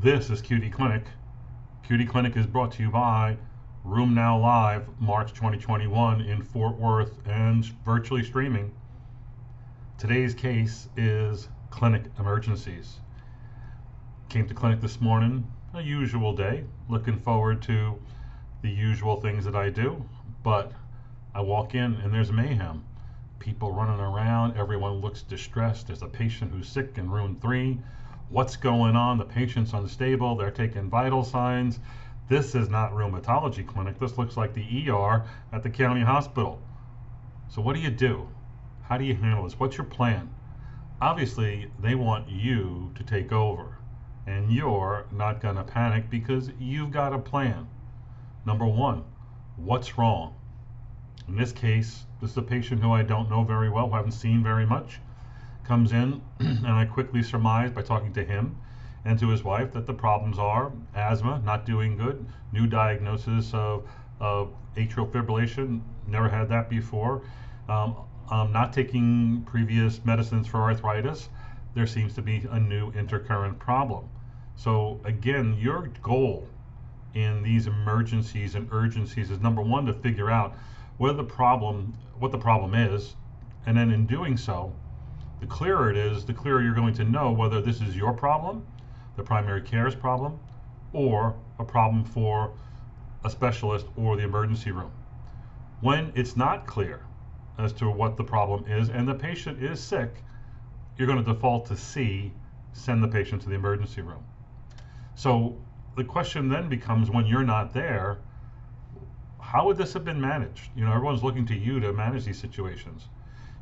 [0.00, 1.06] This is QD Clinic.
[1.88, 3.36] QD Clinic is brought to you by
[3.84, 8.70] RheumNow Live, March 2021 in Fort Worth and virtually streaming.
[9.98, 13.00] Today's case is clinic emergencies.
[14.28, 17.98] Came to clinic this morning, a usual day, looking forward to
[18.62, 20.08] the usual things that I do,
[20.44, 20.70] but
[21.34, 22.84] I walk in and there's mayhem.
[23.40, 25.88] People running around, everyone looks distressed.
[25.88, 27.80] There's a patient who's sick in room three
[28.30, 29.18] what's going on.
[29.18, 30.36] The patient's unstable.
[30.36, 31.78] They're taking vital signs.
[32.28, 33.98] This is not rheumatology clinic.
[33.98, 36.60] This looks like the ER at the county hospital.
[37.48, 38.28] So what do you do?
[38.82, 39.58] How do you handle this?
[39.58, 40.30] What's your plan?
[41.00, 43.78] Obviously, they want you to take over.
[44.26, 47.66] And you're not going to panic because you've got a plan.
[48.44, 49.04] Number one,
[49.56, 50.34] what's wrong?
[51.26, 53.98] In this case, this is a patient who I don't know very well, who I
[53.98, 55.00] haven't seen very much
[55.68, 58.56] comes in, and I quickly surmise by talking to him
[59.04, 63.86] and to his wife that the problems are asthma, not doing good, new diagnosis of,
[64.18, 67.22] of atrial fibrillation, never had that before,
[67.68, 67.94] um,
[68.30, 71.28] um, not taking previous medicines for arthritis.
[71.74, 74.08] There seems to be a new intercurrent problem.
[74.56, 76.48] So, again, your goal
[77.14, 80.54] in these emergencies and urgencies is number one to figure out
[80.98, 83.14] the problem, what the problem is,
[83.66, 84.72] and then in doing so,
[85.40, 88.66] the clearer it is, the clearer you're going to know whether this is your problem,
[89.16, 90.38] the primary care's problem,
[90.92, 92.52] or a problem for
[93.24, 94.90] a specialist or the emergency room.
[95.80, 97.04] When it's not clear
[97.56, 100.22] as to what the problem is and the patient is sick,
[100.96, 102.32] you're going to default to C,
[102.72, 104.24] send the patient to the emergency room.
[105.14, 105.56] So
[105.96, 108.18] the question then becomes when you're not there,
[109.40, 110.70] how would this have been managed?
[110.76, 113.08] You know, everyone's looking to you to manage these situations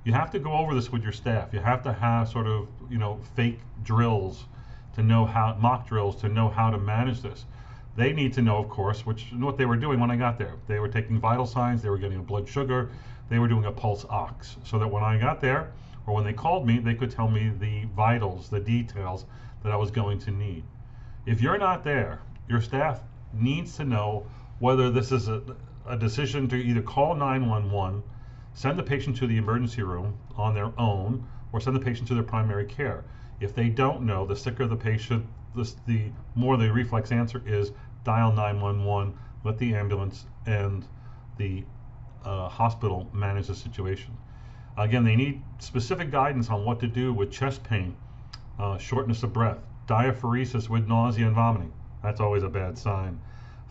[0.06, 1.52] you have to go over this with your staff.
[1.52, 4.44] You have to have sort of, you know, fake drills
[4.94, 7.44] to know how, mock drills to know how to manage this.
[7.96, 10.54] They need to know, of course, which what they were doing when I got there.
[10.68, 12.88] They were taking vital signs, they were getting a blood sugar,
[13.28, 15.72] they were doing a pulse ox, so that when I got there,
[16.06, 19.24] or when they called me, they could tell me the vitals, the details
[19.64, 20.62] that I was going to need.
[21.26, 23.00] If you're not there, your staff
[23.32, 24.24] needs to know
[24.60, 25.42] whether this is a,
[25.84, 28.04] a decision to either call 911
[28.56, 31.22] send the patient to the emergency room on their own
[31.52, 33.04] or send the patient to their primary care.
[33.38, 37.72] If they don't know, the sicker the patient, the, the more the reflex answer is
[38.02, 40.86] dial 911, let the ambulance and
[41.36, 41.64] the
[42.24, 44.16] uh, hospital manage the situation.
[44.78, 47.94] Again, they need specific guidance on what to do with chest pain,
[48.58, 51.72] uh, shortness of breath, diaphoresis with nausea and vomiting.
[52.02, 53.20] That's always a bad sign.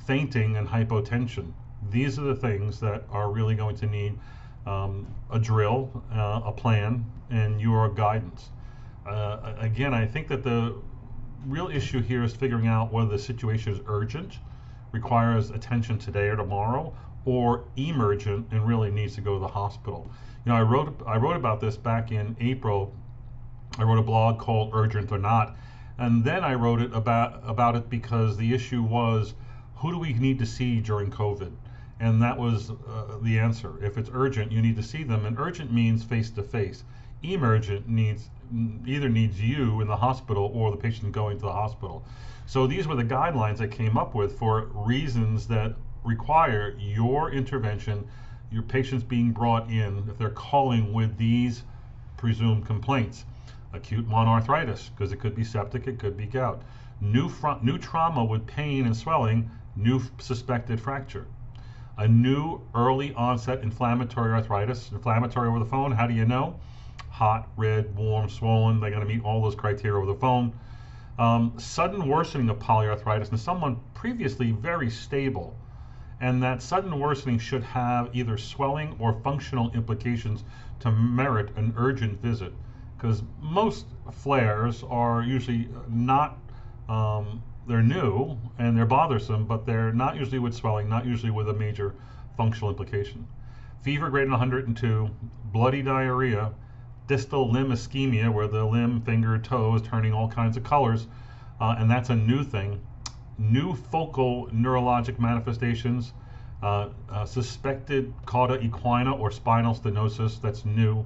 [0.06, 1.54] Fainting and hypotension.
[1.90, 4.20] These are the things that are really going to need
[4.66, 8.50] um, a drill, uh, a plan, and your guidance.
[9.06, 10.76] Uh, again, I think that the
[11.46, 14.40] real issue here is figuring out whether the situation is urgent,
[14.92, 16.94] requires attention today or tomorrow,
[17.26, 20.10] or emergent and really needs to go to the hospital.
[20.46, 22.94] You know, I wrote I wrote about this back in April.
[23.78, 25.58] I wrote a blog called Urgent or Not,
[25.98, 29.34] and then I wrote it about about it because the issue was
[29.76, 31.52] who do we need to see during COVID?
[32.00, 33.82] And that was uh, the answer.
[33.82, 35.26] If it's urgent, you need to see them.
[35.26, 36.84] And urgent means face to face.
[37.24, 38.30] Emergent needs
[38.86, 42.04] either needs you in the hospital or the patient going to the hospital.
[42.46, 48.08] So these were the guidelines I came up with for reasons that require your intervention,
[48.52, 51.64] your patients being brought in if they're calling with these
[52.18, 53.26] presumed complaints.
[53.74, 56.62] Acute monoarthritis, because it could be septic, it could be gout.
[57.02, 61.26] New, new trauma with pain and swelling, new suspected fracture
[61.98, 64.92] a new early onset inflammatory arthritis.
[64.92, 66.60] Inflammatory over the phone, how do you know?
[67.10, 68.80] Hot, red, warm, swollen.
[68.80, 70.54] They're going to meet all those criteria over the phone.
[71.18, 75.56] Um, sudden worsening of polyarthritis in someone previously very stable.
[76.20, 80.44] And that sudden worsening should have either swelling or functional implications
[80.82, 82.54] to merit an urgent visit.
[82.98, 86.38] Because most flares are usually not
[86.90, 91.50] um, they're new and they're bothersome, but they're not usually with swelling, not usually with
[91.50, 91.96] a major
[92.38, 93.28] functional implication.
[93.82, 95.10] Fever greater than 102,
[95.52, 96.52] bloody diarrhea,
[97.08, 101.08] distal limb ischemia, where the limb, finger, toe is turning all kinds of colors,
[101.60, 102.82] uh, and that's a new thing.
[103.38, 106.14] New focal neurologic manifestations,
[106.64, 111.06] uh, uh, suspected cauda equina or spinal stenosis, that's new,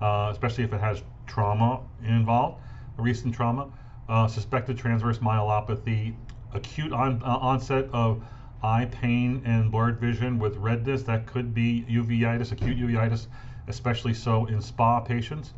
[0.00, 2.60] uh, especially if it has trauma involved,
[2.98, 3.68] recent trauma
[4.08, 6.14] uh, suspected transverse myelopathy,
[6.52, 8.22] acute on, uh, onset of
[8.62, 11.02] eye pain and blurred vision with redness.
[11.02, 13.26] That could be uveitis, acute uveitis,
[13.68, 15.54] especially so in SPA patients.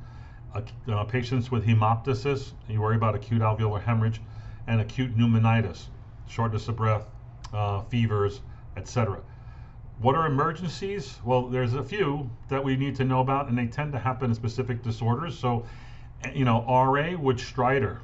[0.54, 4.20] Uh, patients with hemoptysis, you worry about acute alveolar hemorrhage.
[4.66, 5.88] and acute pneumonitis,
[6.26, 7.06] shortness of breath,
[7.52, 8.40] uh, fevers,
[8.76, 9.20] etc.
[10.00, 11.18] What are emergencies?
[11.24, 14.30] Well, there's a few that we need to know about, and they tend to happen
[14.30, 15.38] in specific disorders.
[15.38, 15.66] So,
[16.32, 17.98] you know, RA with stridor,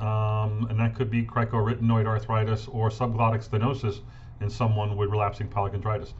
[0.00, 4.00] um, and that could be cricoarytenoid arthritis or subglottic stenosis
[4.40, 6.12] in someone with relapsing polychondritis.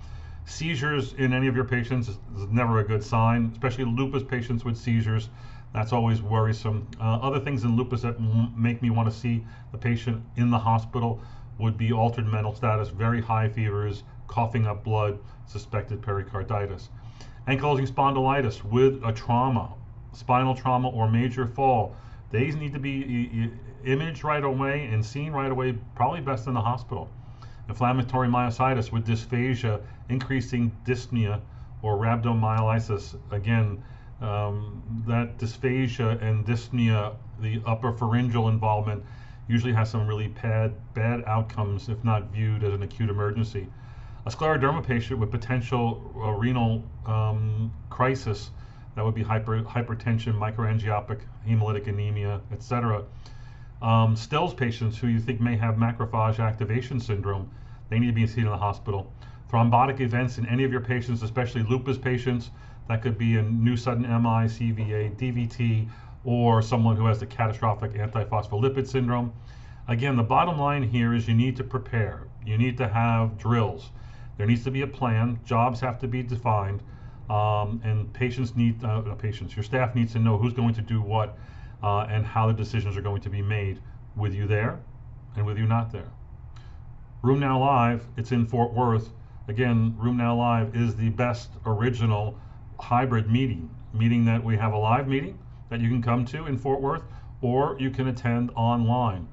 [0.44, 2.18] Seizures in any of your patients is
[2.50, 5.30] never a good sign, especially lupus patients with seizures.
[5.72, 6.88] That's always worrisome.
[7.00, 8.20] Uh, other things in lupus that
[8.56, 11.20] make me want to see the patient in the hospital
[11.58, 16.88] would be altered mental status, very high fevers, coughing up blood, suspected pericarditis.
[17.46, 19.72] Ankylosing spondylitis with a trauma,
[20.12, 21.94] spinal trauma or major fall.
[22.30, 23.50] These need to be
[23.84, 27.08] imaged right away and seen right away, probably best in the hospital.
[27.68, 31.40] Inflammatory myositis with dysphagia, increasing dyspnea,
[31.82, 33.16] or rhabdomyolysis.
[33.30, 33.82] Again,
[34.20, 39.02] um, that dysphagia and dyspnea, the upper pharyngeal involvement,
[39.48, 43.66] usually has some really bad, bad outcomes if not viewed as an acute emergency.
[44.26, 48.50] A scleroderma patient with potential uh, renal um, crisis,
[49.00, 53.02] that would be hyper, hypertension, microangiopathy, hemolytic anemia, etc.
[53.81, 57.50] Um, Stills patients who you think may have macrophage activation syndrome,
[57.88, 59.11] they need to be seen in the hospital.
[59.50, 62.50] Thrombotic events in any of your patients, especially lupus patients,
[62.88, 65.88] that could be a new sudden MI, CVA, DVT,
[66.23, 69.32] or someone who has the catastrophic antiphospholipid syndrome.
[69.88, 72.25] Again, the bottom line here is you need to prepare.
[72.44, 73.93] You need to have drills.
[74.37, 75.41] There needs to be a plan.
[75.47, 76.82] Jobs have to be defined.
[77.30, 81.00] Um, and patients need, uh, patients, your staff needs to know who's going to do
[81.00, 81.38] what
[81.80, 83.80] uh, and how the decisions are going to be made
[84.16, 84.80] with you there
[85.36, 86.10] and with you not there.
[87.22, 89.10] RheumNow Live, it's in Fort Worth.
[89.46, 92.36] Again, RheumNow Live is the best original
[92.80, 95.38] hybrid meeting, meaning that we have a live meeting
[95.68, 97.04] that you can come to in Fort Worth
[97.42, 99.28] or you can attend online.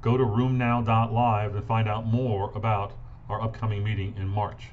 [0.00, 2.94] Go to rheumnow.live and find out more about
[3.28, 4.70] our upcoming meeting in March.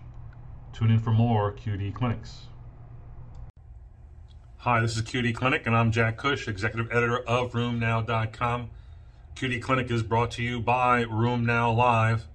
[0.73, 2.47] Tune in for more QD Clinics.
[4.63, 8.69] Hi, this is QD Clinic, and I'm Jack Cush, executive editor of RheumNow.com.
[9.35, 12.27] QD Clinic is brought to you by RheumNow Live.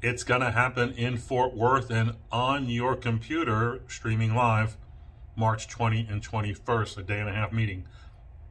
[0.00, 4.78] It's going to happen in Fort Worth and on your computer, streaming live,
[5.36, 7.84] March 20 and 21st, a day and a half meeting.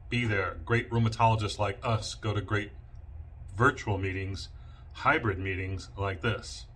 [0.08, 0.58] Be there.
[0.64, 2.70] Great rheumatologists like us go to great
[3.56, 4.50] virtual meetings,
[4.92, 6.66] hybrid meetings like this.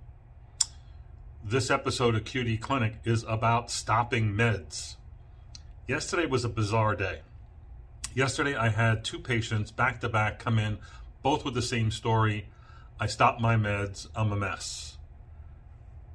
[1.45, 4.97] This episode of QD Clinic is about stopping meds.
[5.89, 7.21] Yesterday was a bizarre day.
[8.15, 10.79] Yesterday, I had two patients back to back come in,
[11.23, 12.49] both with the same story.
[12.99, 14.99] I stopped my meds, I'm a mess.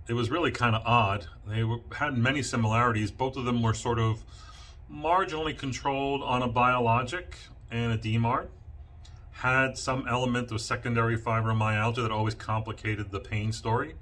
[0.08, 1.26] It was really kind of odd.
[1.48, 3.12] They were, had many similarities.
[3.12, 4.24] Both of them were sort of
[4.92, 7.38] marginally controlled on a biologic
[7.72, 8.48] and a DMARD.
[9.32, 13.96] Had some element of secondary fibromyalgia that always complicated the pain story.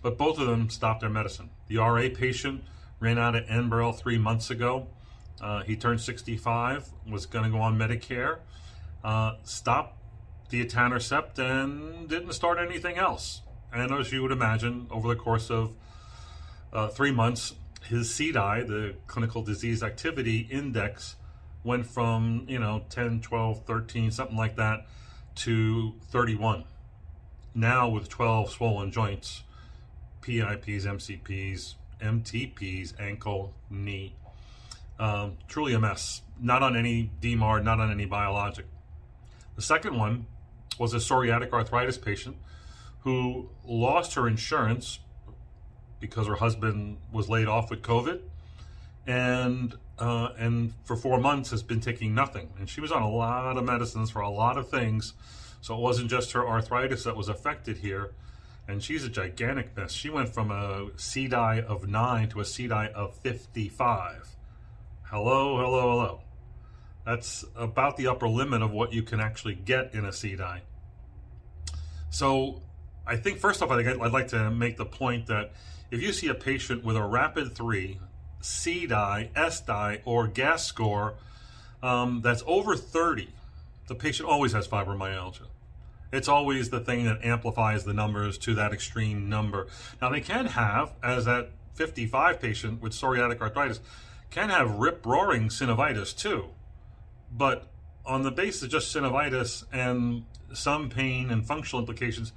[0.00, 1.50] But both of them stopped their medicine.
[1.66, 2.62] The RA patient
[3.00, 4.86] ran out of Enbrel three months ago.
[5.40, 8.38] Uh, he turned 65, was going to go on Medicare,
[9.02, 9.96] uh, stopped
[10.50, 13.40] the etanercept and didn't start anything else.
[13.72, 15.74] And as you would imagine, over the course of
[16.72, 17.54] uh, three months,
[17.88, 21.16] his CDAI, the clinical disease activity index,
[21.64, 24.86] went from, you know, 10, 12, 13, something like that,
[25.36, 26.64] to 31.
[27.54, 29.42] Now with 12 swollen joints,
[30.20, 34.14] PIPs, MCPs, MTPs, ankle, knee.
[34.98, 36.22] Um, truly a mess.
[36.40, 38.66] Not on any DMARD, not on any biologic.
[39.56, 40.26] The second one
[40.78, 42.36] was a psoriatic arthritis patient
[43.00, 45.00] who lost her insurance
[46.00, 48.20] because her husband was laid off with COVID,
[49.06, 52.48] and uh, and for four months has been taking nothing.
[52.58, 55.12] And she was on a lot of medicines for a lot of things,
[55.60, 58.12] so it wasn't just her arthritis that was affected here
[58.70, 59.92] and she's a gigantic mess.
[59.92, 64.36] She went from a CDAI of 9 to a CDAI of 55.
[65.02, 66.20] Hello, hello, hello.
[67.04, 70.60] That's about the upper limit of what you can actually get in a CDAI.
[72.10, 72.62] So
[73.06, 75.52] I think first off, I think I'd like to make the point that
[75.90, 77.98] if you see a patient with a rapid 3,
[78.40, 81.14] CDAI, SDAI, or GAS score
[81.82, 83.30] um, that's over 30,
[83.88, 85.49] the patient always has fibromyalgia.
[86.12, 89.68] It's always the thing that amplifies the numbers to that extreme number.
[90.02, 93.80] Now, they can have, as that 55 patient with psoriatic arthritis,
[94.30, 96.46] can have rip roaring synovitis too.
[97.32, 97.68] But
[98.04, 102.32] on the basis of just synovitis and some pain and functional implications,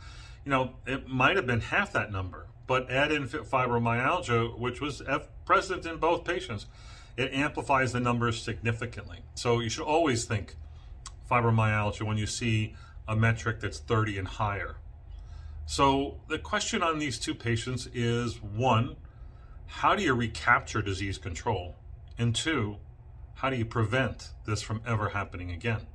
[0.45, 2.47] you know, it might have been half that number.
[2.67, 5.01] But add in fibromyalgia, which was
[5.45, 6.67] present in both patients,
[7.17, 9.19] it amplifies the numbers significantly.
[9.35, 10.55] So you should always think
[11.29, 12.75] fibromyalgia when you see
[13.07, 14.77] a metric that's 30 and higher.
[15.65, 18.95] So the question on these two patients is one,
[19.65, 21.75] how do you recapture disease control?
[22.17, 22.77] And two,
[23.35, 25.87] how do you prevent this from ever happening again?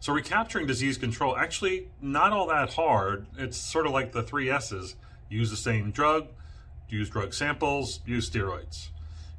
[0.00, 3.26] So recapturing disease control, actually not all that hard.
[3.36, 4.94] It's sort of like the three S's.
[5.28, 6.28] Use the same drug,
[6.88, 8.88] use drug samples, use steroids.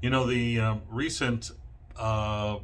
[0.02, 1.52] You know, the um, recent
[1.98, 2.58] uh,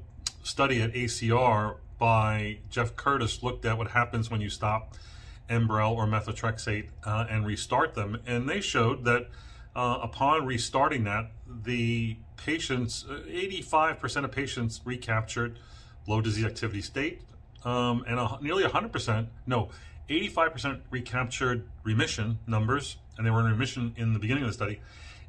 [0.44, 4.96] study at ACR by Jeff Curtis looked at what happens when you stop
[5.50, 8.22] Enbrel or methotrexate uh, and restart them.
[8.26, 9.28] And they showed that
[9.76, 15.60] uh, upon restarting that, the patients, 85% of patients recaptured
[16.08, 17.22] low disease activity state,
[17.64, 19.70] um, and a, nearly 100%, no,
[20.10, 24.80] 85% recaptured remission numbers, and they were in remission in the beginning of the study,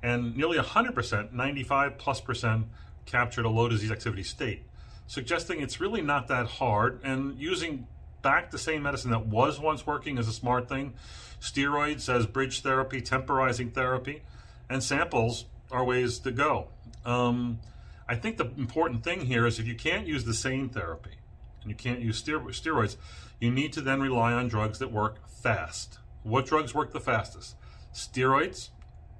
[0.02, 2.66] and nearly 100%, 95 plus percent,
[3.06, 4.64] captured a low disease activity state,
[5.06, 7.86] suggesting it's really not that hard, and using
[8.22, 10.94] back the same medicine that was once working is a smart thing.
[11.40, 14.22] Steroids as bridge therapy, temporizing therapy,
[14.68, 16.68] and samples are ways to go.
[17.04, 17.60] Um,
[18.08, 21.18] I think the important thing here is if you can't use the same therapy
[21.62, 22.96] and you can't use steroids,
[23.40, 25.98] you need to then rely on drugs that work fast.
[26.22, 27.56] What drugs work the fastest?
[27.92, 28.70] Steroids,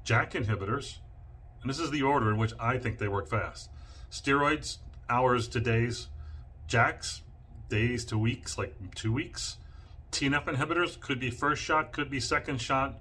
[0.05, 0.99] JAK inhibitors,
[1.61, 3.71] and this is the order in which I think they work fast.
[4.11, 6.09] Steroids, hours to days.
[6.69, 7.21] JAKs,
[7.69, 9.57] days to weeks, like two weeks.
[10.13, 13.01] TNF inhibitors could be first shot, could be second shot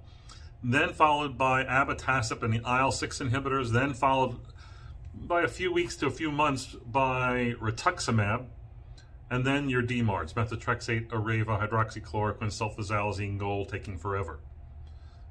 [0.62, 4.36] then followed by abatacept and the IL-6 inhibitors, then followed
[5.14, 8.46] by a few weeks to a few months by rituximab,
[9.30, 14.40] and then your DMARDs, methotrexate, Arava, hydroxychloroquine, sulfasalazine, gold, taking forever.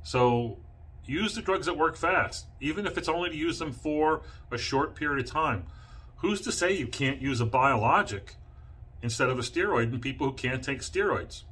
[0.03, 0.58] So
[1.05, 4.58] use the drugs that work fast, even if it's only to use them for a
[4.58, 5.65] short period of time.
[6.18, 8.36] Who's to say you can't use a biologic
[9.02, 11.44] instead of a steroid in people who can't take steroids?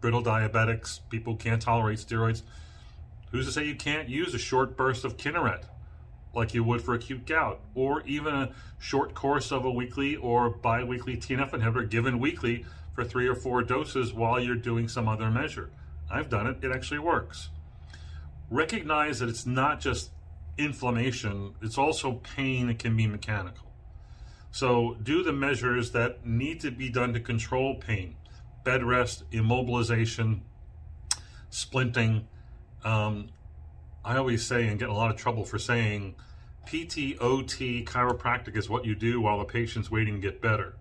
[0.00, 2.42] Brittle diabetics, people who can't tolerate steroids.
[3.30, 5.64] Who's to say you can't use a short burst of Kineret
[6.34, 10.50] like you would for acute gout, or even a short course of a weekly or
[10.50, 15.30] biweekly TNF inhibitor given weekly for three or four doses while you're doing some other
[15.30, 15.70] measure?
[16.10, 17.50] I've done it, it actually works.
[18.50, 20.10] Recognize that it's not just
[20.56, 23.67] inflammation, it's also pain, it can be mechanical.
[24.50, 28.16] So do the measures that need to be done to control pain
[28.64, 30.40] bed rest, immobilization,
[31.50, 32.24] splinting
[32.84, 33.28] um,
[34.04, 36.14] I always say and get a lot of trouble for saying
[36.66, 40.74] PTOT chiropractic is what you do while the patient's waiting to get better.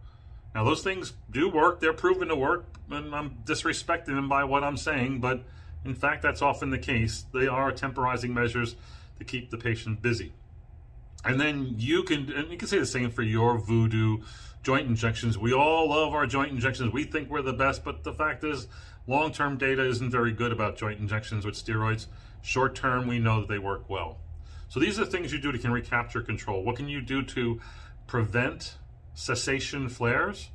[0.53, 4.63] Now, those things do work, they're proven to work, and I'm disrespecting them by what
[4.63, 5.43] I'm saying, but
[5.85, 7.25] in fact, that's often the case.
[7.33, 8.75] They are temporizing measures
[9.19, 10.33] to keep the patient busy.
[11.27, 14.19] And then you can, and you can say the same for your voodoo
[14.63, 15.37] joint injections.
[15.37, 16.91] We all love our joint injections.
[16.91, 18.67] We think we're the best, but the fact is,
[19.07, 22.07] long term data isn't very good about joint injections with steroids.
[22.41, 24.17] Short term, we know that they work well.
[24.69, 26.63] So these are the things you do to can recapture control.
[26.63, 27.59] What can you do to
[28.07, 28.75] prevent
[29.13, 30.49] cessation flares?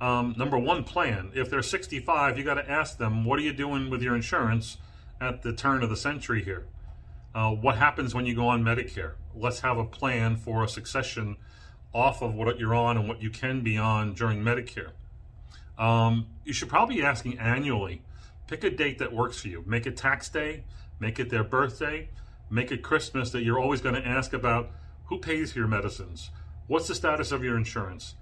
[0.00, 1.32] Um, number one, plan.
[1.34, 4.76] If they're 65, you got to ask them, what are you doing with your insurance
[5.20, 6.66] at the turn of the century here?
[7.34, 9.12] Uh, what happens when you go on Medicare?
[9.38, 11.36] Let's have a plan for a succession
[11.94, 14.90] off of what you're on and what you can be on during Medicare.
[15.78, 18.02] Um, you should probably be asking annually.
[18.46, 19.62] Pick a date that works for you.
[19.66, 20.64] Make it tax day,
[20.98, 22.08] make it their birthday,
[22.50, 24.70] make it Christmas that you're always going to ask about
[25.04, 26.30] who pays for your medicines?
[26.66, 28.14] What's the status of your insurance?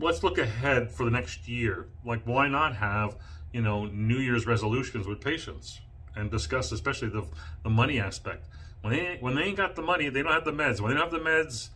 [0.00, 1.88] Let's look ahead for the next year.
[2.04, 3.16] Like, why not have,
[3.52, 5.80] you know, New Year's resolutions with patients
[6.16, 7.26] and discuss especially the,
[7.62, 8.46] the money aspect.
[8.84, 10.78] When they, when they ain't got the money, they don't have the meds.
[10.78, 11.70] When they don't have the meds,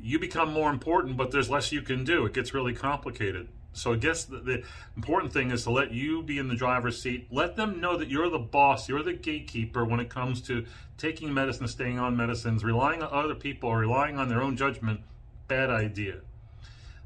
[0.00, 2.24] you become more important, but there's less you can do.
[2.24, 3.48] It gets really complicated.
[3.72, 4.62] So I guess the, the,
[4.96, 7.26] important thing is to let you be in the driver's seat.
[7.32, 10.64] Let them know that you're the boss, you're the gatekeeper when it comes to
[10.98, 15.00] taking medicine, staying on medicines, relying on other people or relying on their own judgment.
[15.48, 16.20] Bad idea.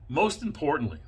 [0.07, 0.99] Most importantly,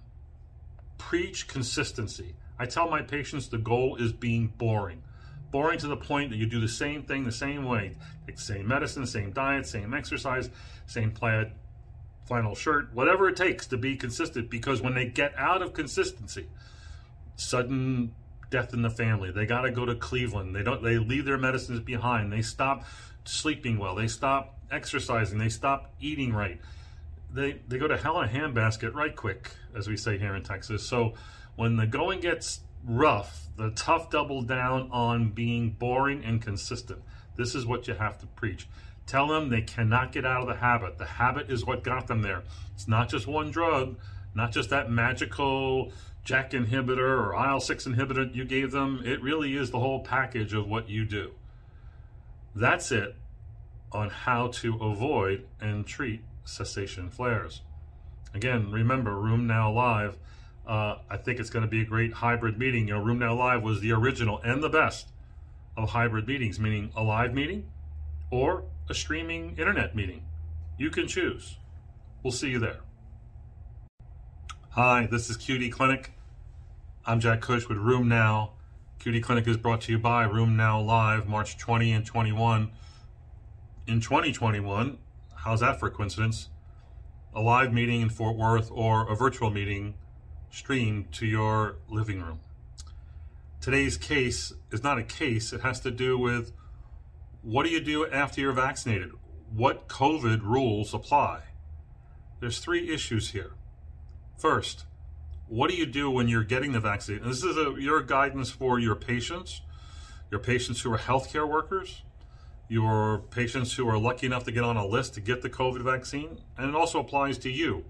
[0.97, 2.35] preach consistency.
[2.59, 5.03] I tell my patients the goal is being boring.
[5.53, 7.95] Boring to the point that you do the same thing the same way.
[8.27, 10.51] Take the same medicine, same diet, same exercise,
[10.87, 11.53] same plaid,
[12.25, 14.49] flannel shirt, whatever it takes to be consistent.
[14.51, 16.49] Because when they get out of consistency,
[17.37, 18.15] sudden
[18.49, 20.57] death in the family, they got to go to Cleveland.
[20.57, 20.83] They don't.
[20.83, 22.33] They leave their medicines behind.
[22.33, 22.85] They stop
[23.25, 23.95] sleeping well.
[23.95, 25.39] They stop exercising.
[25.39, 26.61] They stop eating right.
[27.31, 30.43] They they go to hell in a handbasket right quick, as we say here in
[30.43, 30.87] Texas.
[30.87, 31.13] So
[31.57, 37.03] when the going gets rough, the tough double down on being boring and consistent.
[37.37, 38.69] This is what you have to preach.
[39.07, 40.99] Tell them they cannot get out of the habit.
[40.99, 42.43] The habit is what got them there.
[42.75, 43.97] It's not just one drug,
[44.35, 45.93] not just that magical
[46.25, 49.03] JAK inhibitor or IL 6 inhibitor you gave them.
[49.05, 51.33] It really is the whole package of what you do.
[52.55, 53.17] That's it
[53.91, 57.63] on how to avoid and treat cessation flares.
[58.35, 60.19] Again, remember, RheumNow Live.
[60.67, 62.89] Uh, I think it's going to be a great hybrid meeting.
[62.89, 65.09] You know, RheumNow Live was the original and the best
[65.77, 67.69] of hybrid meetings, meaning a live meeting
[68.31, 70.25] or a streaming internet meeting.
[70.79, 71.57] You can choose.
[72.23, 72.81] We'll see you there.
[74.71, 76.13] Hi, this is QD Clinic.
[77.05, 78.51] I'm Jack Cush with RheumNow.
[79.01, 82.71] QD Clinic is brought to you by RheumNow Live, March 20 and 21.
[83.89, 84.99] In 2021,
[85.35, 86.49] how's that for a coincidence?
[87.35, 89.95] A live meeting in Fort Worth or a virtual meeting
[90.53, 92.39] streamed to your living room.
[93.61, 96.53] Today's case is not a case, it has to do with
[97.43, 99.11] what do you do after you're vaccinated?
[99.53, 101.41] What COVID rules apply?
[102.39, 103.53] There's three issues here.
[104.39, 104.85] First,
[105.49, 107.19] what do you do when you're getting the vaccine?
[107.19, 109.63] And this is a, your guidance for your patients,
[110.31, 112.03] your patients who are healthcare workers,
[112.69, 115.83] your patients who are lucky enough to get on a list to get the COVID
[115.83, 117.85] vaccine, and it also applies to you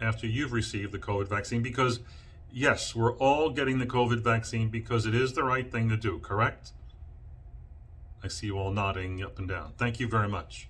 [0.00, 2.00] after you've received the COVID vaccine because,
[2.52, 6.18] yes, we're all getting the COVID vaccine because it is the right thing to do,
[6.18, 6.72] correct?
[8.22, 9.72] I see you all nodding up and down.
[9.76, 10.68] Thank you very much.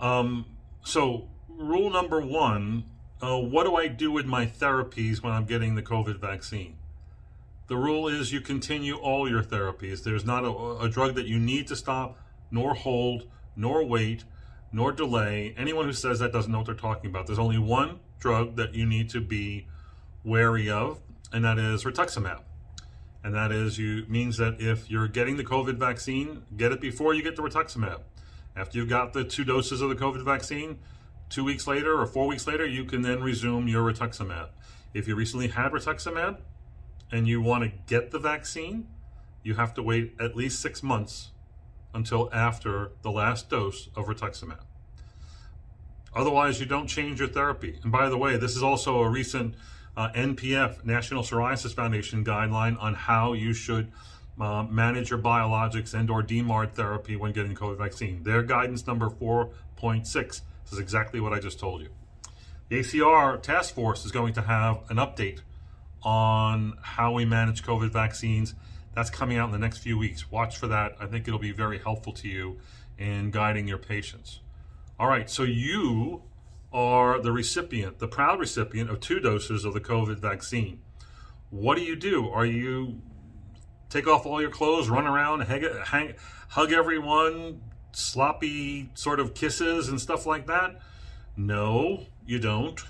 [0.00, 0.46] Um,
[0.84, 2.84] so, rule number one
[3.22, 6.76] uh, what do I do with my therapies when I'm getting the COVID vaccine?
[7.66, 10.04] The rule is you continue all your therapies.
[10.04, 12.18] There's not a, a drug that you need to stop,
[12.50, 13.26] nor hold,
[13.56, 14.24] nor wait,
[14.70, 15.54] nor delay.
[15.56, 17.26] Anyone who says that doesn't know what they're talking about.
[17.26, 19.66] There's only one drug that you need to be
[20.24, 21.00] wary of,
[21.32, 22.40] and that is rituximab.
[23.22, 27.12] And that is you means that if you're getting the COVID vaccine, get it before
[27.12, 28.00] you get the rituximab.
[28.54, 30.78] After you've got the two doses of the COVID vaccine,
[31.28, 34.50] two weeks later or four weeks later, you can then resume your rituximab.
[34.94, 36.38] If you recently had rituximab
[37.10, 38.88] and you want to get the vaccine,
[39.42, 41.30] you have to wait at least six months
[41.92, 44.60] until after the last dose of rituximab.
[46.16, 47.78] Otherwise, you don't change your therapy.
[47.82, 49.54] And by the way, this is also a recent
[49.96, 53.92] uh, NPF, National Psoriasis Foundation guideline on how you should
[54.40, 58.22] uh, manage your biologics and or DMARD therapy when getting COVID vaccine.
[58.22, 61.90] Their guidance number 4.6 this is exactly what I just told you.
[62.70, 65.42] The ACR task force is going to have an update
[66.02, 68.56] on how we manage COVID vaccines.
[68.92, 70.28] That's coming out in the next few weeks.
[70.28, 70.96] Watch for that.
[70.98, 72.58] I think it'll be very helpful to you
[72.98, 74.40] in guiding your patients.
[74.98, 76.22] All right, so you
[76.72, 80.80] are the recipient, the proud recipient of two doses of the COVID vaccine.
[81.50, 82.30] What do you do?
[82.30, 83.02] Are you
[83.90, 86.14] take off all your clothes, run around, hang, hang,
[86.48, 87.60] hug everyone,
[87.92, 90.80] sloppy sort of kisses and stuff like that?
[91.36, 92.80] No, you don't.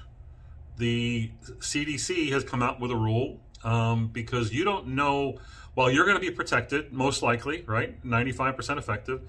[0.77, 5.39] The CDC has come out with a rule um, because you don't know,
[5.75, 8.01] while you're going to be protected, most likely, right?
[8.07, 9.23] 95% effective.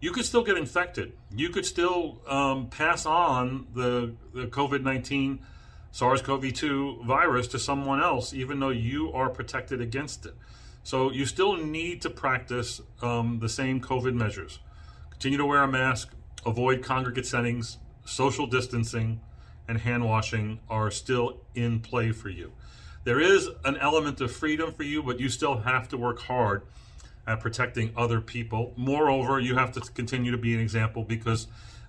[0.00, 1.12] You could still get infected.
[1.34, 5.40] You could still um, pass on the, the COVID 19
[5.92, 10.34] SARS CoV 2 virus to someone else, even though you are protected against it.
[10.82, 14.60] So you still need to practice um, the same COVID measures.
[15.10, 16.12] Continue to wear a mask,
[16.46, 19.20] avoid congregate settings, social distancing,
[19.68, 22.52] and hand washing are still in play for you.
[23.04, 26.62] There is an element of freedom for you, but you still have to work hard
[27.26, 28.72] at protecting other people.
[28.76, 31.46] Moreover, you have to continue to be an example because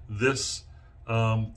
[0.10, 0.64] this
[1.08, 1.54] um,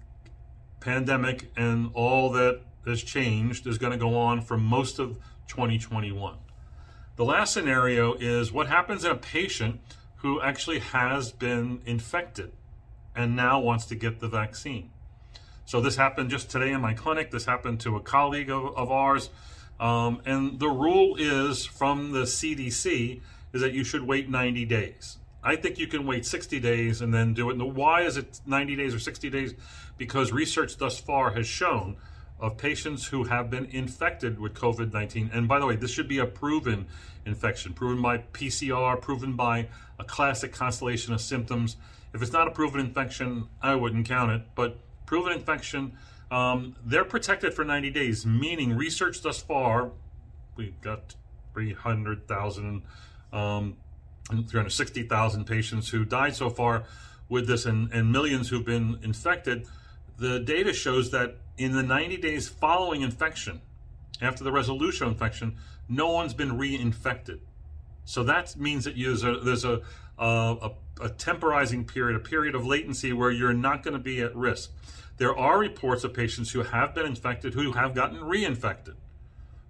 [0.80, 6.36] pandemic and all that has changed is going to go on for most of 2021.
[7.16, 9.80] The last scenario is what happens in a patient
[10.16, 12.52] who actually has been infected
[13.14, 14.90] and now wants to get the vaccine.
[15.64, 17.30] So this happened just today in my clinic.
[17.30, 19.30] This happened to a colleague of, of ours.
[19.80, 23.20] Um, and the rule is from the CDC
[23.54, 25.18] is that you should wait 90 days.
[25.42, 27.54] I think you can wait 60 days and then do it.
[27.54, 29.54] And why is it 90 days or 60 days?
[29.96, 31.96] Because research thus far has shown
[32.40, 35.30] of patients who have been infected with COVID 19.
[35.32, 36.86] And by the way, this should be a proven
[37.24, 41.76] infection, proven by PCR, proven by a classic constellation of symptoms.
[42.12, 44.42] If it's not a proven infection, I wouldn't count it.
[44.54, 45.96] But proven infection,
[46.30, 49.92] um, they're protected for 90 days, meaning research thus far,
[50.56, 51.14] we've got
[51.54, 52.82] 300,000,
[53.34, 53.76] um,
[54.28, 56.84] 360,000 patients who died so far
[57.28, 59.66] with this and, and millions who've been infected.
[60.18, 63.60] The data shows that in the 90 days following infection,
[64.22, 65.56] after the resolution of infection,
[65.88, 67.40] no one's been reinfected.
[68.04, 69.82] So that means that there's a, there's a,
[70.18, 70.70] a,
[71.00, 74.70] a temporizing period, a period of latency where you're not going to be at risk.
[75.16, 78.94] There are reports of patients who have been infected who have gotten reinfected.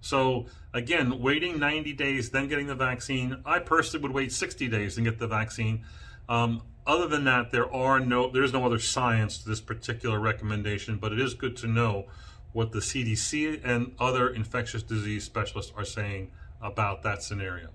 [0.05, 3.41] So again, waiting 90 days, then getting the vaccine.
[3.43, 5.83] I personally would wait 60 days and get the vaccine.
[6.29, 10.97] Um, other than that, there are no, there's no other science to this particular recommendation,
[10.97, 12.05] but it is good to know
[12.53, 16.29] what the CDC and other infectious disease specialists are saying
[16.61, 17.69] about that scenario.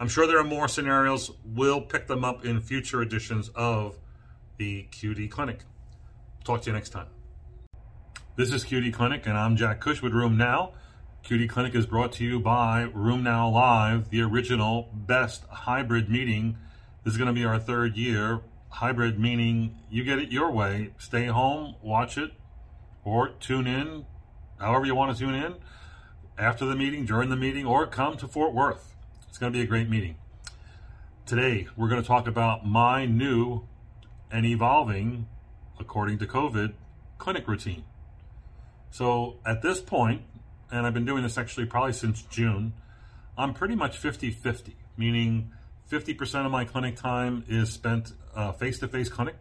[0.00, 1.30] I'm sure there are more scenarios.
[1.44, 3.98] We'll pick them up in future editions of
[4.56, 5.60] the QD Clinic.
[6.42, 7.08] Talk to you next time.
[8.36, 10.72] This is QD Clinic, and I'm Jack Cush with RheumNow.
[11.26, 16.56] QD Clinic is brought to you by RheumNow Live, the original best hybrid meeting.
[17.02, 18.42] This is going to be our third year.
[18.68, 20.92] Hybrid meaning you get it your way.
[20.98, 22.30] Stay home, watch it,
[23.02, 24.06] or tune in,
[24.60, 25.56] however you want to tune in,
[26.38, 28.94] after the meeting, during the meeting, or come to Fort Worth.
[29.28, 30.18] It's going to be a great meeting.
[31.26, 33.66] Today, we're going to talk about my new
[34.30, 35.26] and evolving,
[35.80, 36.74] according to COVID,
[37.18, 37.82] clinic routine.
[38.92, 40.22] So at this point,
[40.70, 42.72] and I've been doing this actually probably since June,
[43.38, 45.52] I'm pretty much 50 50, meaning
[45.90, 48.12] 50% of my clinic time is spent
[48.58, 49.36] face to face clinic,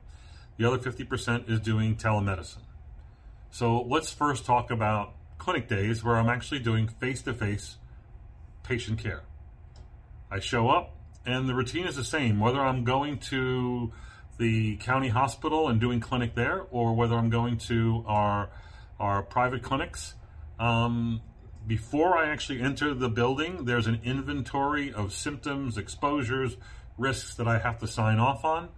[0.57, 2.63] the other 50% is doing telemedicine.
[3.51, 7.77] So let's first talk about clinic days where I'm actually doing face to face
[8.63, 9.23] patient care.
[10.29, 13.91] I show up, and the routine is the same, whether I'm going to
[14.38, 18.49] the county hospital and doing clinic there, or whether I'm going to our
[18.99, 20.13] our private clinics.
[20.59, 21.21] Um,
[21.67, 26.57] before I actually enter the building, there's an inventory of symptoms, exposures,
[26.97, 28.69] risks that I have to sign off on.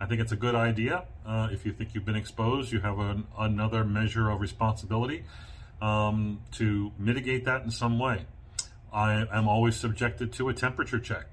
[0.00, 1.04] I think it's a good idea.
[1.24, 5.24] Uh, if you think you've been exposed, you have an, another measure of responsibility
[5.80, 8.26] um, to mitigate that in some way.
[8.92, 11.26] I am always subjected to a temperature check.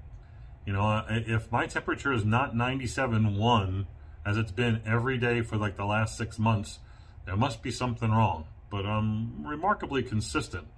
[0.64, 3.86] You know, if my temperature is not 97.1,
[4.24, 6.78] as it's been every day for like the last six months,
[7.26, 8.46] there must be something wrong.
[8.70, 10.68] But I'm remarkably consistent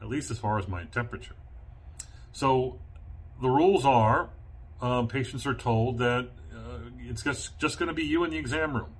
[0.00, 1.34] at least as far as my temperature.
[2.32, 2.78] So
[3.40, 4.30] the rules are
[4.80, 8.36] um, patients are told that uh, it's just, just going to be you in the
[8.36, 8.90] exam room.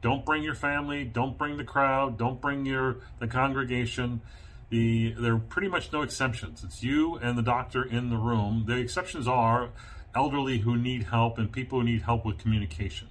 [0.00, 4.20] Don't bring your family, don't bring the crowd, don't bring your the congregation.
[4.68, 6.62] The there are pretty much no exceptions.
[6.62, 8.64] It's you and the doctor in the room.
[8.66, 9.70] The exceptions are
[10.14, 13.08] elderly who need help and people who need help with communication.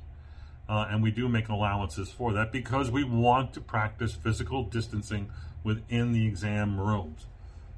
[0.67, 5.29] Uh, and we do make allowances for that because we want to practice physical distancing
[5.63, 7.25] within the exam rooms.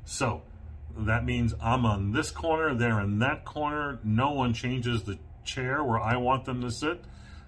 [0.03, 0.43] So
[0.97, 3.99] that means I'm on this corner, they're in that corner.
[4.03, 7.03] No one changes the chair where I want them to sit,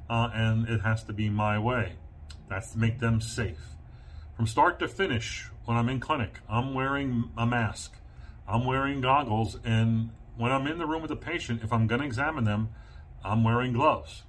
[0.10, 1.94] uh, and it has to be my way.
[2.50, 3.76] That's to make them safe.
[4.36, 7.94] From start to finish, when I'm in clinic, I'm wearing a mask,
[8.48, 12.02] I'm wearing goggles, and when I'm in the room with the patient, if I'm going
[12.02, 12.70] to examine them,
[13.24, 14.24] I'm wearing gloves.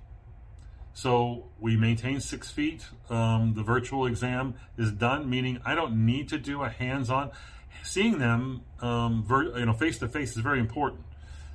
[0.99, 2.85] So we maintain six feet.
[3.09, 7.31] Um, the virtual exam is done, meaning I don't need to do a hands-on
[7.85, 11.05] seeing them, um, you know, face to face is very important.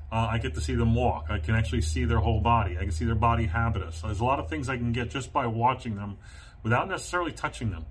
[0.10, 1.26] Uh, I get to see them walk.
[1.30, 2.78] I can actually see their whole body.
[2.78, 3.98] I can see their body habitus.
[3.98, 6.20] So there's a lot of things I can get just by watching them
[6.64, 7.86] without necessarily touching them.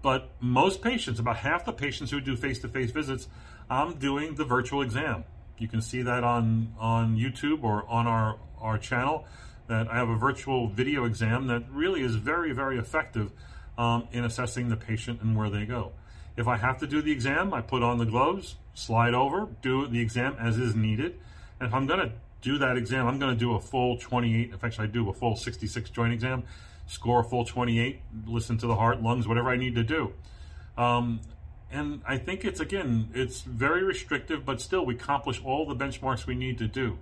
[0.00, 3.28] But most patients, about half the patients who do face-to-face visits,
[3.68, 5.24] I'm doing the virtual exam.
[5.58, 9.26] You can see that on, on YouTube or on our, our channel
[9.70, 13.30] that I have a virtual video exam that really is very, very effective
[13.78, 15.92] um, in assessing the patient and where they go.
[16.36, 19.86] If I have to do the exam, I put on the gloves, slide over, do
[19.86, 21.20] the exam as is needed.
[21.60, 24.50] And if I'm going to do that exam, I'm going to do a full 28.
[24.52, 26.42] If actually I do a full 66 joint exam,
[26.88, 30.12] score a full 28, listen to the heart, lungs, whatever I need to do.
[30.76, 31.20] Um,
[31.70, 36.26] and I think it's, again, it's very restrictive, but still we accomplish all the benchmarks
[36.26, 36.98] we need to do.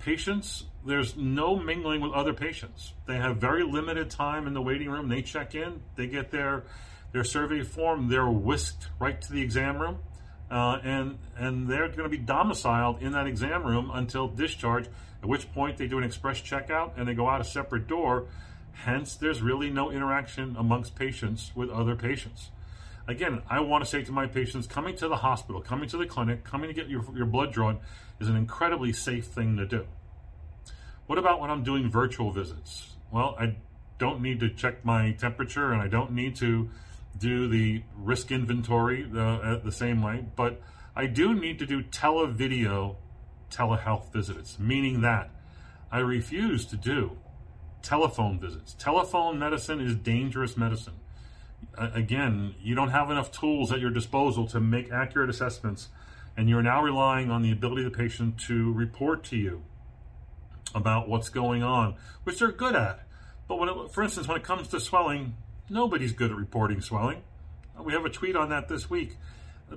[0.00, 2.94] Patients, there's no mingling with other patients.
[3.06, 5.08] They have very limited time in the waiting room.
[5.08, 6.64] They check in, they get their
[7.12, 9.98] their survey form, they're whisked right to the exam room,
[10.50, 14.86] uh, and and they're going to be domiciled in that exam room until discharge.
[15.22, 18.26] At which point they do an express checkout and they go out a separate door.
[18.72, 22.48] Hence, there's really no interaction amongst patients with other patients.
[23.06, 26.06] Again, I want to say to my patients, coming to the hospital, coming to the
[26.06, 27.80] clinic, coming to get your, your blood drawn
[28.20, 29.86] is an incredibly safe thing to do.
[31.10, 32.94] What about when I'm doing virtual visits?
[33.10, 33.56] Well, I
[33.98, 36.70] don't need to check my temperature and I don't need to
[37.18, 40.62] do the risk inventory uh, the same way, but
[40.94, 42.94] I do need to do televideo
[43.50, 45.30] telehealth visits, meaning that
[45.90, 47.18] I refuse to do
[47.82, 48.76] telephone visits.
[48.78, 51.00] Telephone medicine is dangerous medicine.
[51.76, 55.88] Again, you don't have enough tools at your disposal to make accurate assessments,
[56.36, 59.64] and you're now relying on the ability of the patient to report to you
[60.74, 63.06] about what's going on, which they're good at.
[63.48, 65.34] But when it, for instance, when it comes to swelling,
[65.72, 67.22] Nobody's good at reporting swelling.
[67.78, 69.16] Uh, we have a tweet on that this week.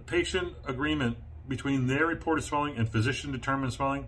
[0.07, 1.17] patient agreement
[1.47, 4.07] between their reported swelling and physician determined swelling,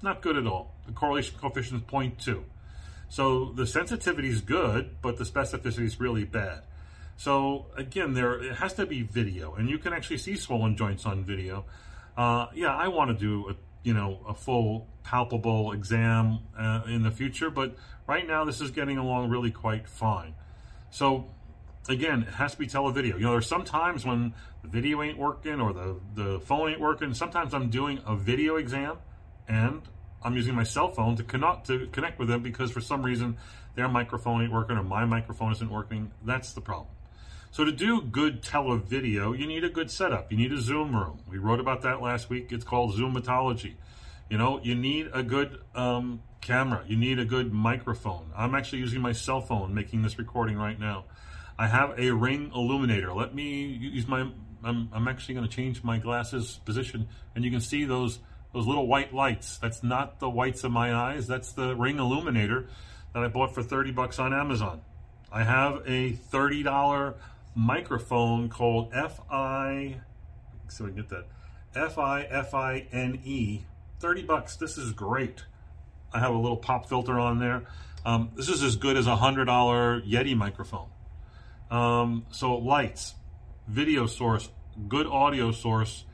[0.00, 0.76] not good at all.
[0.86, 2.44] The correlation coefficient is 0.2.
[3.08, 6.62] So the sensitivity is good, but the specificity is really bad.
[7.16, 11.04] So again, there it has to be video, and you can actually see swollen joints
[11.04, 11.64] on video.
[12.16, 13.54] Uh, yeah, I want to do a
[13.84, 17.76] you know a full palpable exam uh, in the future, but
[18.08, 20.34] right now this is getting along really quite fine.
[20.90, 21.30] So
[21.88, 23.14] again, it has to be televideo.
[23.14, 26.80] You know, there's some times when the video ain't working or the the phone ain't
[26.80, 27.14] working.
[27.14, 28.96] Sometimes I'm doing a video exam,
[29.46, 29.82] and
[30.22, 33.36] I'm using my cell phone to connect to connect with them because for some reason
[33.74, 36.10] their microphone ain't working or my microphone isn't working.
[36.24, 36.88] That's the problem.
[37.54, 40.32] So to do good televideo, you need a good setup.
[40.32, 41.20] You need a Zoom room.
[41.30, 42.50] We wrote about that last week.
[42.50, 43.74] It's called Zoomatology.
[44.28, 46.82] You know, you need a good um, camera.
[46.88, 48.32] You need a good microphone.
[48.36, 51.04] I'm actually using my cell phone making this recording right now.
[51.56, 53.14] I have a ring illuminator.
[53.14, 54.28] Let me use my,
[54.64, 58.18] I'm, I'm actually going to change my glasses position and you can see those,
[58.52, 59.58] those little white lights.
[59.58, 61.28] That's not the whites of my eyes.
[61.28, 62.66] That's the ring illuminator
[63.12, 64.80] that I bought for 30 bucks on Amazon.
[65.30, 67.14] I have a $30
[67.54, 70.00] microphone called FI,
[70.68, 71.26] so we get that,
[71.74, 73.64] F-I-F-I-N-E,
[74.00, 74.56] 30 bucks.
[74.56, 75.44] This is great.
[76.12, 77.64] I have a little pop filter on there.
[78.04, 79.46] Um, this is as good as a $100
[80.08, 80.88] Yeti microphone.
[81.70, 83.14] Um, so lights,
[83.66, 84.48] video source,
[84.88, 86.04] good audio source,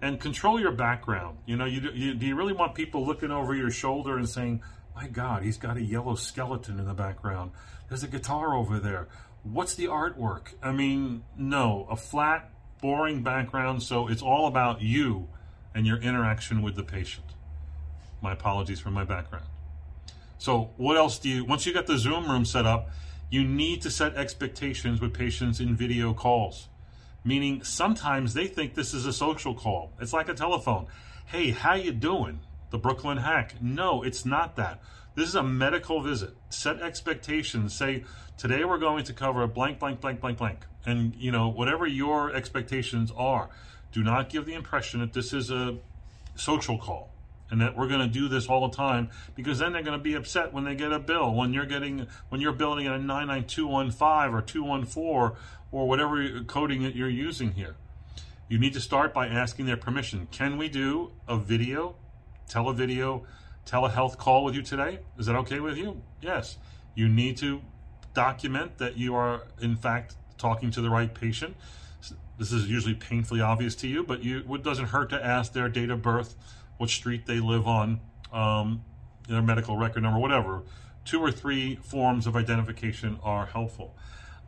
[0.00, 1.38] and control your background.
[1.46, 4.62] You know, you, you, do you really want people looking over your shoulder and saying,
[4.94, 7.52] my God, he's got a yellow skeleton in the background.
[7.88, 9.08] There's a guitar over there
[9.42, 10.54] what's the artwork?
[10.62, 15.28] I mean, no, a flat, boring background, so it's all about you
[15.74, 17.26] and your interaction with the patient.
[18.20, 19.46] My apologies for my background.
[20.38, 22.90] So what else do you, once you got the Zoom room set up,
[23.30, 26.68] you need to set expectations with patients in video calls.
[27.24, 29.92] Meaning sometimes they think this is a social call.
[30.00, 30.86] It's like a telephone.
[31.26, 32.40] Hey, how you doing?
[32.70, 33.54] The Brooklyn hack.
[33.60, 34.80] No, it's not that.
[35.14, 36.34] This is a medical visit.
[36.48, 37.74] Set expectations.
[37.74, 38.04] Say,
[38.38, 40.60] today we're going to cover a blank, blank, blank, blank, blank.
[40.86, 43.50] And, you know, whatever your expectations are,
[43.92, 45.76] do not give the impression that this is a
[46.36, 47.10] social call
[47.50, 50.02] and that we're going to do this all the time because then they're going to
[50.02, 52.98] be upset when they get a bill when you're getting when you're billing at a
[52.98, 55.36] 99215 or 214
[55.72, 57.74] or whatever coding that you're using here
[58.48, 61.96] you need to start by asking their permission can we do a video
[62.48, 63.24] televideo
[63.68, 65.00] telehealth call with you today.
[65.18, 66.00] Is that okay with you?
[66.22, 66.56] Yes.
[66.94, 67.60] You need to
[68.18, 71.54] document that you are, in fact, talking to the right patient.
[72.36, 75.68] This is usually painfully obvious to you, but you, it doesn't hurt to ask their
[75.68, 76.34] date of birth,
[76.78, 78.00] what street they live on,
[78.32, 78.82] um,
[79.28, 80.62] their medical record number, whatever.
[81.04, 83.94] Two or three forms of identification are helpful.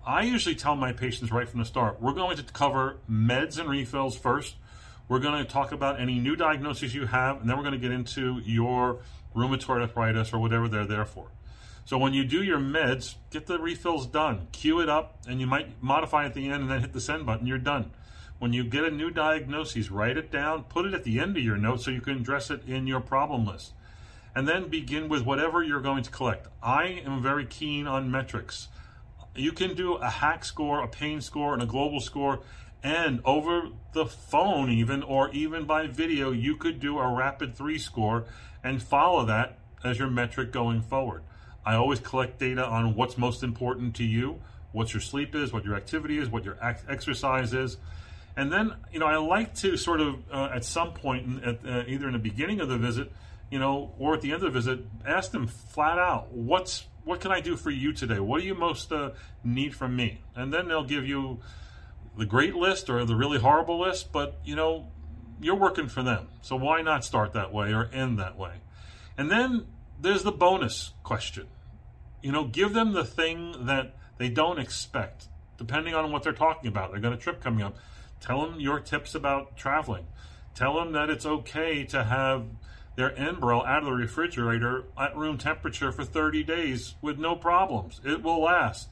[0.05, 3.71] I usually tell my patients right from the start, we're going to cover meds and
[3.71, 4.57] refills first.
[5.09, 7.87] We're going to talk about any new diagnoses you have, and then we're going to
[7.87, 8.99] get into your
[9.33, 11.29] rheumatoid arthritis or whatever they're there for.
[11.85, 14.49] So when you do your meds, get the refills done.
[14.53, 17.27] Queue it up, and you might modify at the end and then hit the send
[17.27, 17.47] button.
[17.47, 17.91] You're done.
[18.39, 21.43] When you get a new diagnosis, write it down, put it at the end of
[21.43, 23.73] your note so you can address it in your problem list.
[24.35, 26.47] And then begin with whatever you're going to collect.
[26.63, 28.69] I am very keen on metrics.
[29.35, 32.41] You can do a HAQ score, a pain score, and a global score
[32.83, 37.79] and over the phone, even, or even by video, you could do a rapid three
[37.79, 38.25] score
[38.65, 41.23] and follow that as your metric going forward.
[41.65, 44.41] I always collect data on what's most important to you,
[44.73, 47.77] what your sleep is, what your activity is, what your exercise is.
[48.37, 51.83] And then, you know, I like to sort of, uh, at some point, at, uh,
[51.87, 53.13] either in the beginning of the visit,
[53.51, 57.21] you know, or at the end of the visit, ask them flat out, what's, what
[57.21, 58.21] can I do for you today?
[58.21, 59.11] What do you most uh,
[59.43, 60.23] need from me?
[60.37, 61.41] And then they'll give you
[62.17, 64.87] the great list or the really horrible list, but you know,
[65.41, 66.29] you're working for them.
[66.43, 68.55] So why not start that way or end that way?
[69.19, 69.67] And then
[70.01, 71.47] there's the bonus question.
[72.23, 76.69] You know, give them the thing that they don't expect, depending on what they're talking
[76.69, 76.93] about.
[76.93, 77.77] They've got a trip coming up.
[78.21, 80.07] Tell them your tips about traveling.
[80.55, 82.45] Tell them that it's okay to have
[82.97, 88.01] their Enbrel out of the refrigerator at room temperature for 30 days with no problems.
[88.05, 88.89] It will last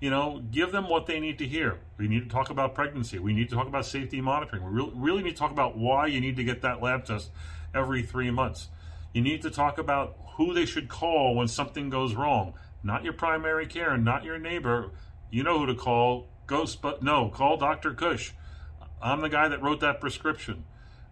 [0.00, 1.78] you know, give them what they need to hear.
[1.96, 3.18] We need to talk about pregnancy.
[3.18, 4.64] We need to talk about safety monitoring.
[4.64, 7.30] We really, really need to talk about why you need to get that lab test
[7.74, 8.68] every three months.
[9.12, 12.54] You need to talk about who they should call when something goes wrong.
[12.82, 14.92] Not your primary care, not your neighbor.
[15.30, 16.28] You know who to call.
[16.46, 17.92] Ghost, but no, call Dr.
[17.92, 18.32] Cush.
[19.02, 20.64] I'm the guy that wrote that prescription.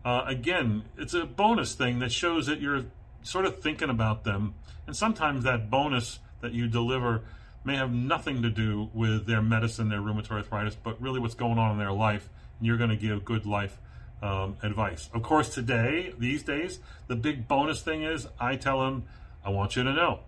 [0.05, 2.85] Uh, again, it's a bonus thing that shows that you're
[3.23, 4.55] sort of thinking about them.
[4.87, 7.23] And sometimes that bonus that you deliver
[7.65, 11.59] may have nothing to do with their medicine, their rheumatoid arthritis, but really what's going
[11.59, 12.29] on in their life.
[12.59, 13.77] And you're going to give good life
[14.23, 15.09] um, advice.
[15.13, 19.05] Of course, today, these days, the big bonus thing is I tell them,
[19.45, 20.21] I want you to know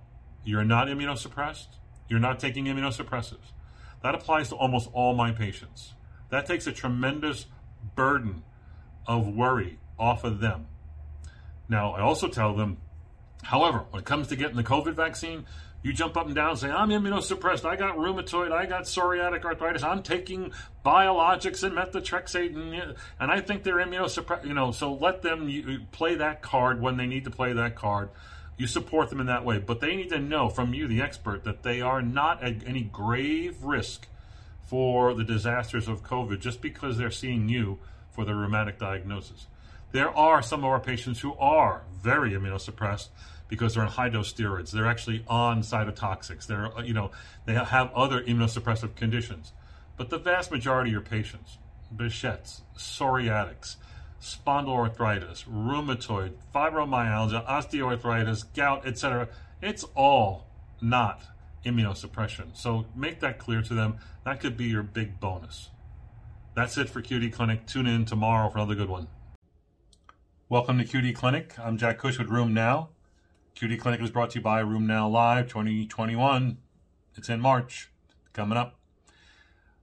[0.44, 1.66] you're not immunosuppressed,
[2.09, 3.53] you're not taking immunosuppressives.
[4.03, 5.94] That applies to almost all my patients.
[6.31, 7.46] That takes a tremendous
[7.94, 8.44] burden
[9.07, 10.66] of worry off of them.
[11.68, 12.79] Now, I also tell them,
[13.42, 15.46] however, when it comes to getting the COVID vaccine,
[15.83, 19.45] you jump up and down and say, I'm immunosuppressed, I got rheumatoid, I got psoriatic
[19.45, 20.53] arthritis, I'm taking
[20.85, 24.45] biologics and methotrexate, and, and I think they're immunosuppressed.
[24.45, 28.11] You know, so let them play that card when they need to play that card.
[28.57, 29.59] You support them in that way.
[29.59, 32.83] But they need to know from you, the expert, that they are not at any
[32.83, 34.09] grave risk
[34.64, 37.79] for the disasters of COVID just because they're seeing you
[38.11, 39.47] for the rheumatic diagnosis.
[39.93, 43.09] There are some of our patients who are very immunosuppressed
[43.49, 44.71] because they're on high dose steroids.
[44.71, 46.47] They're actually on cytotoxics.
[46.47, 47.11] They're, uh, you know,
[47.47, 49.53] they have other immunosuppressive conditions.
[49.97, 51.59] But the vast majority of your patients,
[51.95, 53.77] Behçet's, psoriatics,
[54.21, 59.29] spondyloarthritis, rheumatoid, fibromyalgia, osteoarthritis, gout, etc.,
[59.61, 60.47] it's all
[60.81, 61.23] not
[61.65, 62.57] immunosuppression.
[62.57, 63.99] So make that clear to them.
[64.25, 65.71] That could be your big bonus.
[66.55, 67.67] That's it for QD Clinic.
[67.67, 69.09] Tune in tomorrow for another good one.
[70.49, 71.59] Welcome to QD Clinic.
[71.59, 72.89] I'm Jack Cush with RheumNow.
[73.59, 76.59] QD Clinic is brought to you by RheumNow Live 2021.
[77.16, 77.90] It's in March,
[78.33, 78.79] coming up.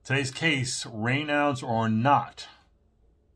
[0.01, 2.47] Today's case, Raynaud's or not.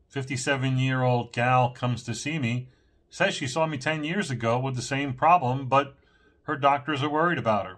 [0.08, 2.70] 57 year old gal comes to see me,
[3.10, 5.98] says she saw me 10 years ago with the same problem, but
[6.44, 7.76] her doctors are worried about her.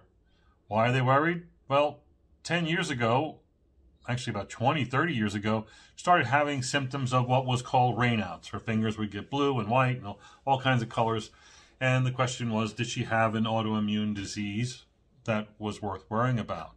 [0.69, 1.43] Why are they worried?
[1.67, 1.99] Well,
[2.43, 3.39] 10 years ago,
[4.07, 5.65] actually about 20, 30 years ago,
[5.97, 8.47] started having symptoms of what was called Raynaud's.
[8.47, 11.29] Her fingers would get blue and white and all kinds of colors.
[11.79, 14.83] And the question was, did she have an autoimmune disease
[15.25, 16.75] that was worth worrying about?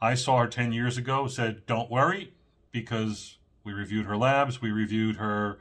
[0.00, 2.34] I saw her 10 years ago, said, don't worry,
[2.72, 5.58] because we reviewed her labs, we reviewed her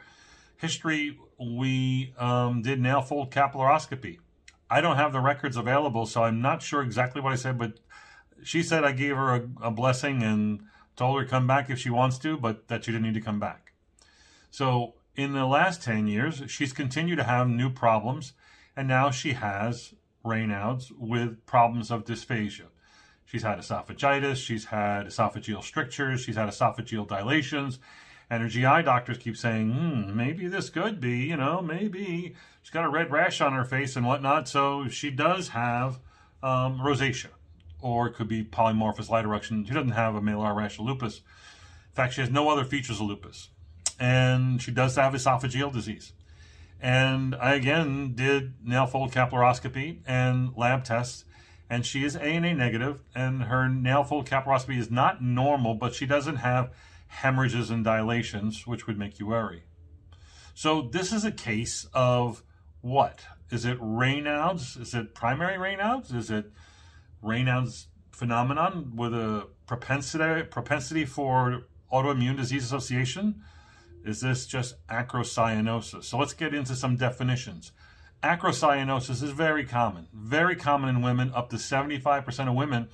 [0.58, 4.20] history, we um, did nail fold capillaroscopy.
[4.70, 7.80] I don't have the records available, so I'm not sure exactly what I said, but
[8.44, 10.62] she said I gave her a, a blessing and
[10.96, 13.22] told her to come back if she wants to, but that she didn't need to
[13.22, 13.74] come back.
[14.50, 18.34] So in the last 10 years, she's continued to have new problems,
[18.76, 19.94] and now she has
[20.26, 22.68] Raynaud's with problems of dysphagia.
[23.26, 27.80] She's had esophagitis, she's had esophageal strictures, she's had esophageal dilations,
[28.30, 32.36] and her GI doctors keep saying, hmm, maybe this could be, you know, maybe.
[32.62, 36.00] She's got a red rash on her face and whatnot, so she does have
[36.42, 37.30] um, rosacea
[37.84, 39.66] or it could be polymorphous light eruption.
[39.66, 41.18] She doesn't have a malar rash of lupus.
[41.18, 43.50] In fact, she has no other features of lupus.
[44.00, 46.14] And she does have esophageal disease.
[46.84, 51.24] And I again did nail fold capillaroscopy and lab tests,
[51.70, 56.06] and she is ANA negative, and her nail fold capillaroscopy is not normal, but she
[56.06, 56.74] doesn't have
[57.08, 59.64] hemorrhages and dilations, which would make you worry.
[60.54, 62.44] So this is a case of
[62.82, 63.24] what?
[63.50, 64.76] Is it Raynaud's?
[64.76, 66.12] Is it primary Raynaud's?
[66.12, 66.52] Is it
[67.24, 73.42] Raynaud's phenomenon with a propensity propensity for autoimmune disease association?
[74.04, 76.06] Is this just acrocyanosis?
[76.06, 77.72] So let's get into some definitions.
[78.22, 81.32] Acrocyanosis is very common, very common in women.
[81.34, 82.88] Up to 75% of women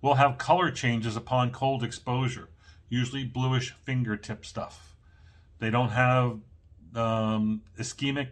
[0.00, 2.48] will have color changes upon cold exposure,
[2.88, 4.96] usually bluish fingertip stuff.
[5.58, 6.38] They don't have
[6.94, 8.28] um, ischemic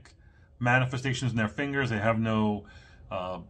[0.58, 1.90] manifestations in their fingers.
[1.90, 2.66] They have no
[3.10, 3.40] uh,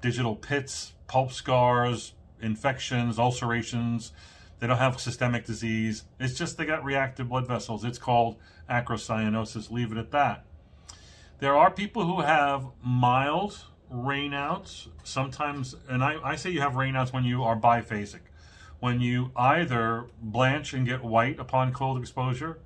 [0.00, 4.12] digital pits, pulp scars, infections, ulcerations.
[4.58, 6.04] They don't have systemic disease.
[6.18, 7.84] It's just they got reactive blood vessels.
[7.84, 8.36] It's called
[8.68, 9.70] acrocyanosis.
[9.70, 10.44] Leave it at that.
[11.38, 14.88] There are people who have mild Raynaud's.
[15.04, 18.20] Sometimes, and I, I say you have Raynaud's when you are biphasic.
[18.80, 22.58] When you either blanch and get white upon cold exposure,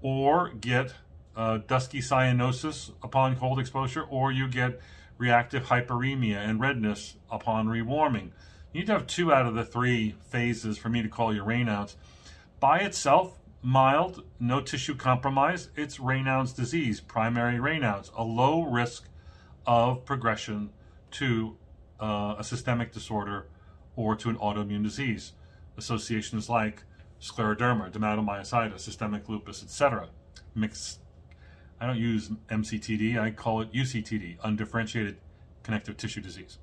[0.00, 0.94] or get
[1.36, 4.80] uh, dusky cyanosis upon cold exposure, or you get
[5.18, 8.32] reactive hyperemia and redness upon rewarming.
[8.72, 11.42] You need to have two out of the three phases for me to call you
[11.42, 11.96] Raynaud's.
[12.58, 19.08] By itself, mild, no tissue compromise, it's Raynaud's disease, primary Raynaud's, a low risk
[19.66, 20.70] of progression
[21.12, 21.56] to
[22.00, 23.46] uh, a systemic disorder
[23.94, 25.32] or to an autoimmune disease.
[25.76, 26.82] Associations like
[27.20, 30.08] scleroderma, dermatomyositis, systemic lupus, etc.
[30.54, 31.00] Mixed
[31.82, 35.16] I don't use MCTD, I call it UCTD, undifferentiated
[35.64, 36.58] connective tissue disease.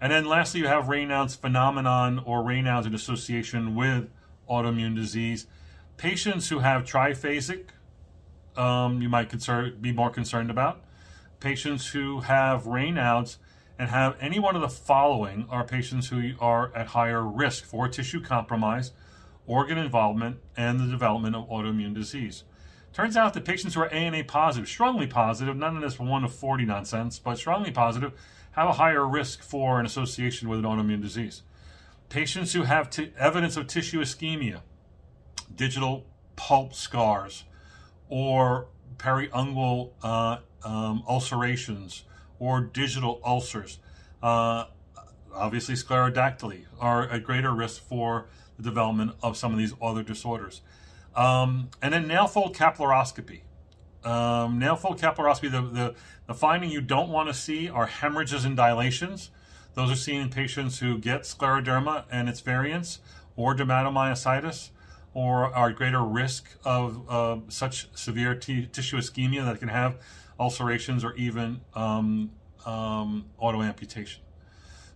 [0.00, 4.10] And then lastly, you have Raynaud's phenomenon or Raynaud's in association with
[4.48, 5.46] autoimmune disease.
[5.96, 7.66] Patients who have triphasic,
[8.56, 10.82] um, you might concern, be more concerned about.
[11.40, 13.38] Patients who have Raynaud's
[13.78, 17.88] and have any one of the following are patients who are at higher risk for
[17.88, 18.92] tissue compromise,
[19.46, 22.44] organ involvement, and the development of autoimmune disease.
[22.92, 26.28] Turns out that patients who are ANA positive, strongly positive, none of this 1 to
[26.28, 28.12] 40 nonsense, but strongly positive,
[28.54, 31.42] have a higher risk for an association with an autoimmune disease.
[32.08, 34.60] Patients who have t- evidence of tissue ischemia,
[35.54, 37.44] digital pulp scars,
[38.08, 42.04] or periungual uh, um, ulcerations,
[42.38, 43.78] or digital ulcers,
[44.22, 44.66] uh,
[45.34, 48.26] obviously sclerodactyly, are at greater risk for
[48.56, 50.60] the development of some of these other disorders.
[51.16, 53.40] Um, and then nail fold capillaroscopy.
[54.04, 55.94] Um, nail fold capillaroscopy, the, the,
[56.26, 59.30] the finding you don't want to see are hemorrhages and dilations.
[59.74, 63.00] Those are seen in patients who get scleroderma and its variants
[63.36, 64.70] or dermatomyositis
[65.14, 69.96] or are at greater risk of uh, such severe tissue ischemia that can have
[70.38, 72.30] ulcerations or even um,
[72.66, 74.18] um, autoamputation.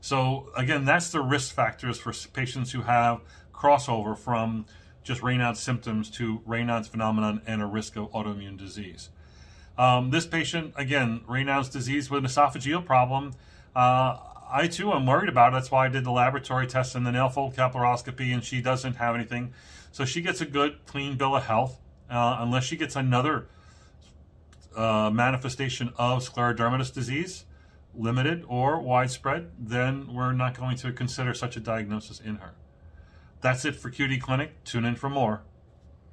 [0.01, 3.21] So again, that's the risk factors for patients who have
[3.53, 4.67] crossover from
[5.03, 9.11] just Raynaud's symptoms to Raynaud's phenomenon and a risk of autoimmune disease.
[9.79, 13.35] Um, this patient, again, Raynaud's disease with an esophageal problem.
[13.77, 14.19] Uh,
[14.51, 15.57] I too am worried about it.
[15.57, 18.97] That's why I did the laboratory test and the nail fold capillaroscopy, and she doesn't
[18.97, 19.53] have anything.
[19.93, 21.81] So she gets a good, clean bill of health,
[22.11, 23.47] uh, unless she gets another
[24.75, 27.45] uh, manifestation of sclerodermatous disease,
[27.95, 32.55] limited or widespread, then we're not going to consider such a diagnosis in her.
[33.41, 34.65] That's it for QD Clinic.
[34.65, 35.43] Tune in for more.